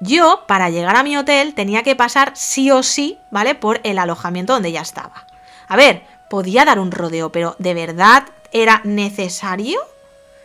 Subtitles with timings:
[0.00, 3.54] yo, para llegar a mi hotel, tenía que pasar sí o sí, ¿vale?
[3.54, 5.26] Por el alojamiento donde ya estaba.
[5.68, 9.80] A ver, podía dar un rodeo, pero ¿de verdad era necesario?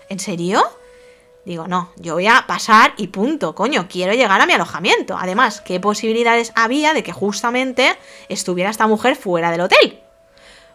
[0.10, 0.62] ¿En serio?
[1.46, 5.15] Digo, no, yo voy a pasar y punto, coño, quiero llegar a mi alojamiento.
[5.18, 7.96] Además, ¿qué posibilidades había de que justamente
[8.29, 10.01] estuviera esta mujer fuera del hotel?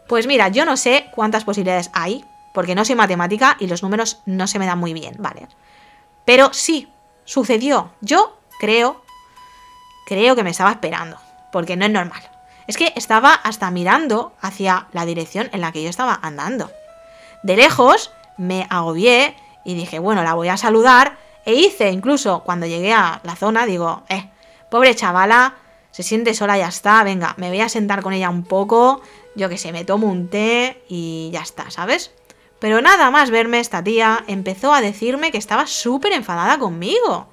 [0.07, 2.25] Pues mira, yo no sé cuántas posibilidades hay,
[2.55, 5.49] porque no soy matemática y los números no se me dan muy bien, ¿vale?
[6.25, 6.89] Pero sí,
[7.25, 7.93] sucedió.
[8.01, 9.03] Yo creo,
[10.07, 11.19] creo que me estaba esperando,
[11.51, 12.23] porque no es normal.
[12.69, 16.71] Es que estaba hasta mirando hacia la dirección en la que yo estaba andando.
[17.43, 21.19] De lejos me agobié y dije, bueno, la voy a saludar.
[21.45, 24.29] E hice, incluso cuando llegué a la zona, digo, eh,
[24.71, 25.57] pobre chavala,
[25.91, 29.01] se siente sola, ya está, venga, me voy a sentar con ella un poco,
[29.35, 32.13] yo que sé, me tomo un té y ya está, ¿sabes?
[32.61, 37.29] Pero nada más verme esta tía empezó a decirme que estaba súper enfadada conmigo,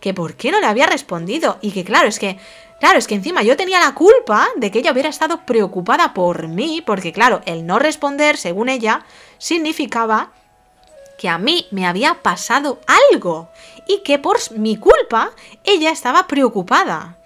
[0.00, 2.38] que por qué no le había respondido y que claro, es que
[2.80, 6.48] Claro, es que encima yo tenía la culpa de que ella hubiera estado preocupada por
[6.48, 9.04] mí, porque claro, el no responder, según ella,
[9.36, 10.32] significaba
[11.18, 12.80] que a mí me había pasado
[13.12, 13.50] algo
[13.86, 17.18] y que por mi culpa ella estaba preocupada.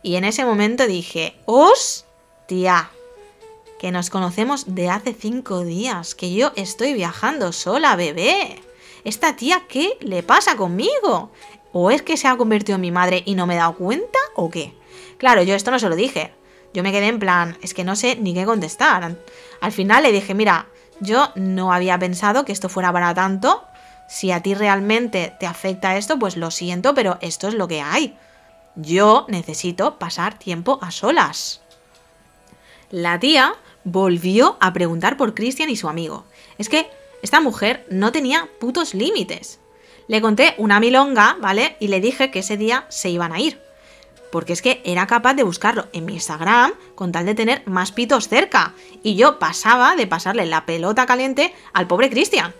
[0.00, 2.90] Y en ese momento dije, hostia,
[3.80, 8.62] que nos conocemos de hace cinco días, que yo estoy viajando sola, bebé.
[9.02, 11.32] ¿Esta tía qué le pasa conmigo?
[11.72, 14.18] ¿O es que se ha convertido en mi madre y no me he dado cuenta?
[14.34, 14.74] ¿O qué?
[15.18, 16.32] Claro, yo esto no se lo dije.
[16.72, 19.16] Yo me quedé en plan, es que no sé ni qué contestar.
[19.60, 20.66] Al final le dije, mira,
[21.00, 23.64] yo no había pensado que esto fuera para tanto.
[24.08, 27.80] Si a ti realmente te afecta esto, pues lo siento, pero esto es lo que
[27.80, 28.16] hay.
[28.76, 31.60] Yo necesito pasar tiempo a solas.
[32.90, 33.54] La tía
[33.84, 36.24] volvió a preguntar por Christian y su amigo.
[36.58, 36.90] Es que
[37.22, 39.59] esta mujer no tenía putos límites.
[40.10, 41.76] Le conté una milonga, ¿vale?
[41.78, 43.60] Y le dije que ese día se iban a ir.
[44.32, 47.92] Porque es que era capaz de buscarlo en mi Instagram con tal de tener más
[47.92, 48.74] pitos cerca.
[49.04, 52.52] Y yo pasaba de pasarle la pelota caliente al pobre Cristian.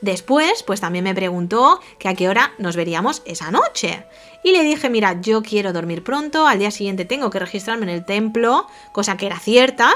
[0.00, 4.06] Después, pues también me preguntó que a qué hora nos veríamos esa noche.
[4.44, 7.96] Y le dije, mira, yo quiero dormir pronto, al día siguiente tengo que registrarme en
[7.96, 9.92] el templo, cosa que era cierta,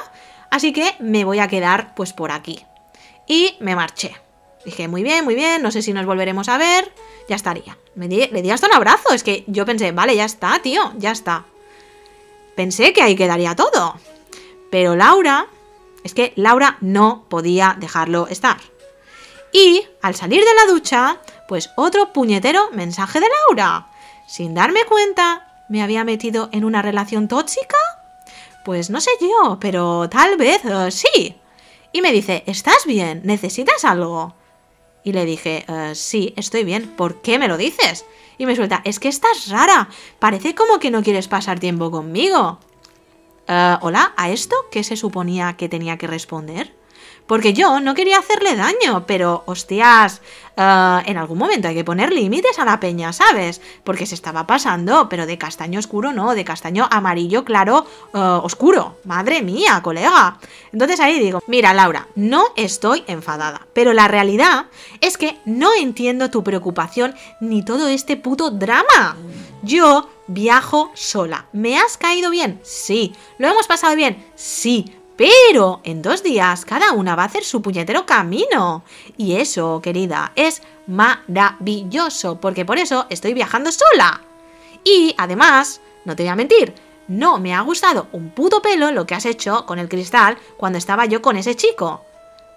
[0.51, 2.67] así que me voy a quedar pues por aquí.
[3.29, 4.17] Y me marché.
[4.65, 6.93] Dije, muy bien, muy bien, no sé si nos volveremos a ver,
[7.29, 7.79] ya estaría.
[7.95, 11.13] Me le di hasta un abrazo, es que yo pensé, vale, ya está, tío, ya
[11.13, 11.45] está.
[12.57, 13.95] Pensé que ahí quedaría todo.
[14.71, 15.47] Pero Laura,
[16.05, 18.59] es que Laura no podía dejarlo estar.
[19.53, 23.89] Y al salir de la ducha, pues otro puñetero mensaje de Laura.
[24.27, 27.79] Sin darme cuenta, ¿me había metido en una relación tóxica?
[28.65, 31.37] Pues no sé yo, pero tal vez eh, sí.
[31.93, 33.23] Y me dice, ¿estás bien?
[33.25, 34.35] ¿Necesitas algo?
[35.03, 38.05] Y le dije, eh, sí, estoy bien, ¿por qué me lo dices?
[38.39, 39.89] Y me suelta, es que estás rara,
[40.19, 42.59] parece como que no quieres pasar tiempo conmigo.
[43.49, 46.80] Eh, Hola, ¿a esto qué se suponía que tenía que responder?
[47.27, 50.21] Porque yo no quería hacerle daño, pero hostias,
[50.57, 53.61] uh, en algún momento hay que poner límites a la peña, ¿sabes?
[53.85, 58.99] Porque se estaba pasando, pero de castaño oscuro no, de castaño amarillo claro uh, oscuro.
[59.05, 60.39] Madre mía, colega.
[60.73, 64.67] Entonces ahí digo, mira Laura, no estoy enfadada, pero la realidad
[65.01, 69.17] es que no entiendo tu preocupación ni todo este puto drama.
[69.63, 71.47] Yo viajo sola.
[71.53, 72.61] ¿Me has caído bien?
[72.63, 73.13] Sí.
[73.39, 74.25] ¿Lo hemos pasado bien?
[74.35, 74.97] Sí.
[75.21, 78.83] Pero en dos días cada una va a hacer su puñetero camino.
[79.19, 84.23] Y eso, querida, es maravilloso, porque por eso estoy viajando sola.
[84.83, 86.75] Y además, no te voy a mentir,
[87.07, 90.79] no me ha gustado un puto pelo lo que has hecho con el cristal cuando
[90.79, 92.03] estaba yo con ese chico.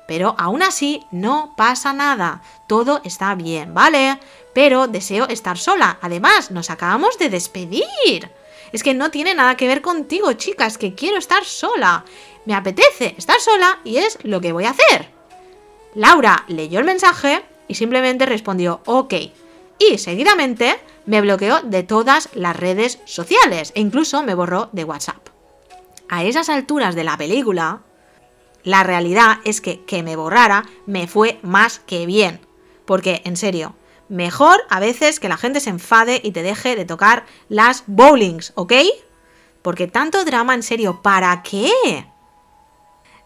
[0.08, 4.20] Pero aún así no pasa nada, todo está bien, ¿vale?
[4.54, 8.32] Pero deseo estar sola, además nos acabamos de despedir.
[8.74, 12.04] Es que no tiene nada que ver contigo, chicas, que quiero estar sola
[12.46, 15.10] me apetece estar sola y es lo que voy a hacer.
[15.96, 19.14] Laura leyó el mensaje y simplemente respondió ok.
[19.80, 20.76] Y seguidamente
[21.06, 25.30] me bloqueó de todas las redes sociales e incluso me borró de WhatsApp.
[26.10, 27.82] A esas alturas de la película,
[28.64, 32.40] la realidad es que que me borrara me fue más que bien.
[32.86, 33.76] Porque, en serio,
[34.14, 38.54] mejor a veces que la gente se enfade y te deje de tocar las bowlings,
[38.56, 38.74] ¿ok?
[39.62, 41.72] Porque tanto drama, en serio, ¿para qué?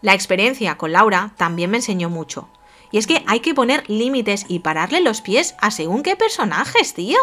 [0.00, 2.48] La experiencia con Laura también me enseñó mucho.
[2.90, 6.94] Y es que hay que poner límites y pararle los pies a según qué personajes,
[6.94, 7.18] tío.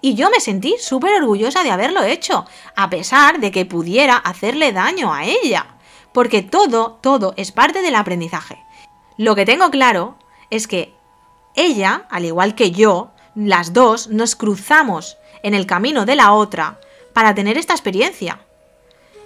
[0.00, 2.44] Y yo me sentí súper orgullosa de haberlo hecho,
[2.74, 5.76] a pesar de que pudiera hacerle daño a ella.
[6.12, 8.64] Porque todo, todo es parte del aprendizaje.
[9.16, 10.16] Lo que tengo claro
[10.50, 10.95] es que
[11.56, 16.78] ella, al igual que yo, las dos nos cruzamos en el camino de la otra
[17.12, 18.40] para tener esta experiencia.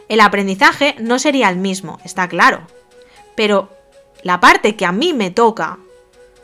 [0.09, 2.67] El aprendizaje no sería el mismo, está claro,
[3.37, 3.69] pero
[4.23, 5.79] la parte que a mí me toca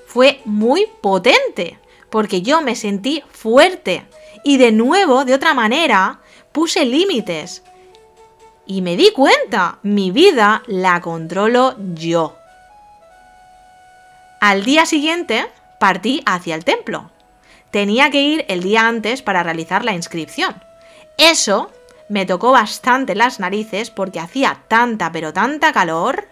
[0.06, 1.78] fue muy potente,
[2.10, 4.06] porque yo me sentí fuerte
[4.44, 6.20] y de nuevo, de otra manera,
[6.52, 7.64] puse límites.
[8.64, 12.36] Y me di cuenta, mi vida la controlo yo.
[14.40, 15.46] Al día siguiente
[15.78, 17.10] partí hacia el templo.
[17.70, 20.62] Tenía que ir el día antes para realizar la inscripción.
[21.18, 21.70] Eso
[22.08, 26.28] me tocó bastante las narices porque hacía tanta pero tanta calor.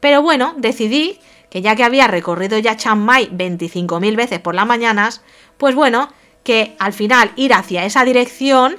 [0.00, 1.20] Pero bueno, decidí
[1.50, 5.20] que ya que había recorrido ya Chiang Mai 25.000 veces por las mañanas,
[5.58, 6.08] pues bueno,
[6.44, 8.76] que al final ir hacia esa dirección,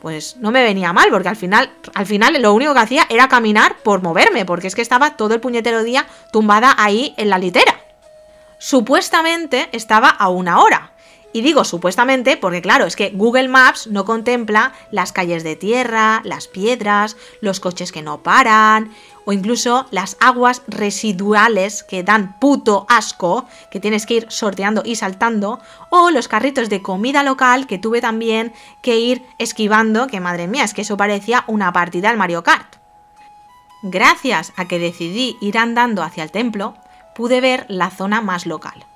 [0.00, 3.28] pues no me venía mal, porque al final, al final lo único que hacía era
[3.28, 7.38] caminar por moverme, porque es que estaba todo el puñetero día tumbada ahí en la
[7.38, 7.78] litera.
[8.64, 10.92] Supuestamente estaba a una hora,
[11.32, 16.22] y digo supuestamente porque claro, es que Google Maps no contempla las calles de tierra,
[16.22, 18.92] las piedras, los coches que no paran,
[19.24, 24.94] o incluso las aguas residuales que dan puto asco, que tienes que ir sorteando y
[24.94, 25.58] saltando,
[25.90, 30.62] o los carritos de comida local que tuve también que ir esquivando, que madre mía,
[30.62, 32.76] es que eso parecía una partida al Mario Kart.
[33.82, 36.76] Gracias a que decidí ir andando hacia el templo,
[37.14, 38.86] pude ver la zona más local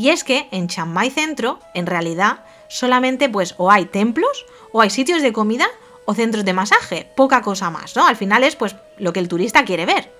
[0.00, 4.80] y es que en Chiang Mai Centro, en realidad, solamente pues o hay templos, o
[4.80, 5.66] hay sitios de comida,
[6.06, 8.06] o centros de masaje, poca cosa más, ¿no?
[8.06, 10.10] Al final es pues lo que el turista quiere ver.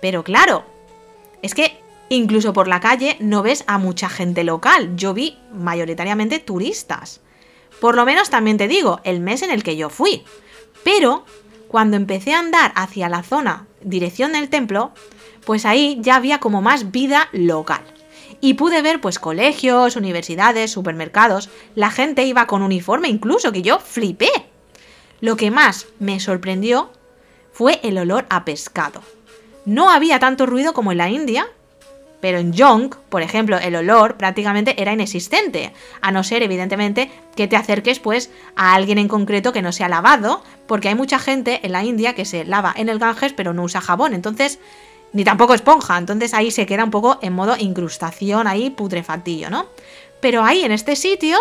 [0.00, 0.64] Pero claro,
[1.42, 1.78] es que
[2.08, 7.20] incluso por la calle no ves a mucha gente local, yo vi mayoritariamente turistas.
[7.82, 10.24] Por lo menos también te digo, el mes en el que yo fui.
[10.82, 11.26] Pero
[11.68, 14.92] cuando empecé a andar hacia la zona dirección del templo,
[15.44, 17.82] pues ahí ya había como más vida local
[18.40, 23.78] y pude ver pues colegios, universidades, supermercados, la gente iba con uniforme incluso, que yo
[23.78, 24.30] flipé.
[25.20, 26.90] Lo que más me sorprendió
[27.52, 29.02] fue el olor a pescado.
[29.64, 31.48] No había tanto ruido como en la India,
[32.20, 37.46] pero en Yong, por ejemplo, el olor prácticamente era inexistente, a no ser evidentemente que
[37.46, 41.60] te acerques pues a alguien en concreto que no sea lavado, porque hay mucha gente
[41.62, 44.58] en la India que se lava en el Ganges pero no usa jabón, entonces
[45.12, 49.66] ni tampoco esponja, entonces ahí se queda un poco en modo incrustación, ahí putrefactillo, ¿no?
[50.20, 51.38] Pero ahí en este sitio,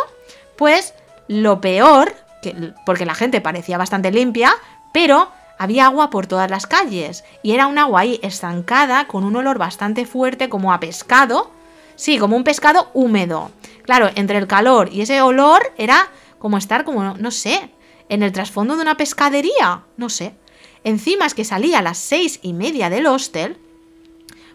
[0.56, 0.94] pues
[1.28, 4.54] lo peor, que, porque la gente parecía bastante limpia,
[4.94, 9.36] pero había agua por todas las calles y era un agua ahí estancada con un
[9.36, 11.52] olor bastante fuerte como a pescado,
[11.96, 13.52] sí, como un pescado húmedo.
[13.84, 16.10] Claro, entre el calor y ese olor era
[16.40, 17.72] como estar como, no sé,
[18.10, 20.36] en el trasfondo de una pescadería, no sé.
[20.84, 23.58] Encima es que salía a las seis y media del hostel,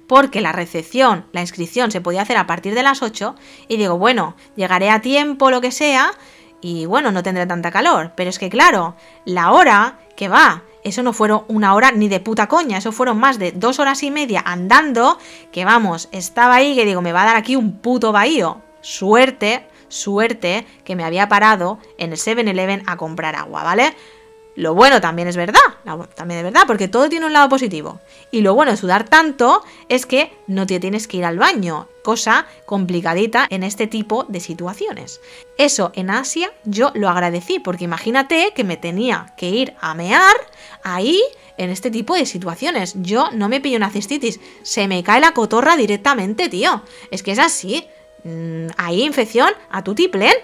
[0.06, 3.34] porque la recepción, la inscripción se podía hacer a partir de las 8,
[3.68, 6.12] y digo, bueno, llegaré a tiempo, lo que sea,
[6.60, 8.12] y bueno, no tendré tanta calor.
[8.16, 8.94] Pero es que claro,
[9.24, 13.18] la hora que va, eso no fueron una hora ni de puta coña, eso fueron
[13.18, 15.18] más de dos horas y media andando,
[15.50, 18.60] que vamos, estaba ahí que digo, me va a dar aquí un puto bahío.
[18.80, 23.94] Suerte, suerte que me había parado en el 7-Eleven a comprar agua, ¿vale?
[24.54, 25.60] Lo bueno también es verdad,
[26.14, 28.00] también es verdad, porque todo tiene un lado positivo.
[28.30, 31.88] Y lo bueno de sudar tanto es que no te tienes que ir al baño,
[32.02, 35.20] cosa complicadita en este tipo de situaciones.
[35.56, 40.36] Eso en Asia yo lo agradecí, porque imagínate que me tenía que ir a mear
[40.82, 41.22] ahí
[41.56, 42.94] en este tipo de situaciones.
[42.96, 46.82] Yo no me pillo una cistitis, se me cae la cotorra directamente, tío.
[47.10, 47.86] Es que es así.
[48.24, 50.34] Mm, ahí infección a tu tiplen.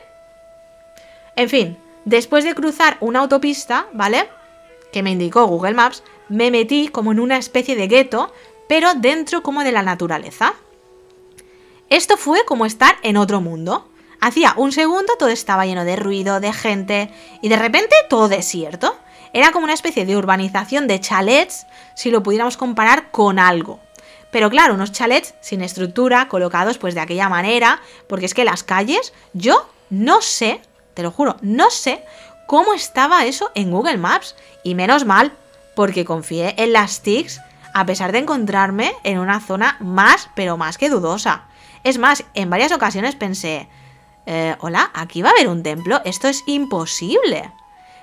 [1.37, 4.31] En fin, Después de cruzar una autopista, ¿vale?
[4.93, 8.33] Que me indicó Google Maps, me metí como en una especie de gueto,
[8.67, 10.55] pero dentro como de la naturaleza.
[11.91, 13.91] Esto fue como estar en otro mundo.
[14.23, 17.13] Hacía un segundo todo estaba lleno de ruido, de gente,
[17.43, 18.97] y de repente todo desierto.
[19.35, 23.81] Era como una especie de urbanización de chalets, si lo pudiéramos comparar con algo.
[24.31, 28.63] Pero claro, unos chalets sin estructura, colocados pues de aquella manera, porque es que las
[28.63, 30.63] calles, yo no sé
[30.99, 32.05] te lo juro, no sé
[32.49, 34.35] cómo estaba eso en Google Maps.
[34.65, 35.31] Y menos mal,
[35.77, 37.41] porque confié en las TICs
[37.73, 41.45] a pesar de encontrarme en una zona más, pero más que dudosa.
[41.85, 43.69] Es más, en varias ocasiones pensé,
[44.27, 47.53] eh, hola, aquí va a haber un templo, esto es imposible.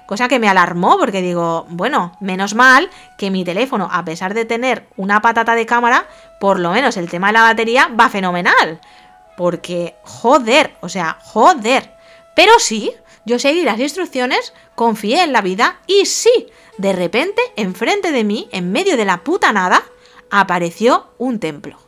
[0.06, 4.46] Cosa que me alarmó porque digo, bueno, menos mal que mi teléfono, a pesar de
[4.46, 6.08] tener una patata de cámara,
[6.40, 8.80] por lo menos el tema de la batería va fenomenal.
[9.36, 11.95] Porque, joder, o sea, joder.
[12.36, 12.92] Pero sí,
[13.26, 18.48] yo seguí las instrucciones, confié en la vida y sí, de repente, enfrente de mí,
[18.52, 19.84] en medio de la puta nada,
[20.30, 21.85] apareció un templo.